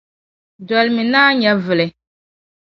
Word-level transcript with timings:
Dolimi 0.67 1.03
naa 1.11 1.31
nyɛvili. 1.39 1.87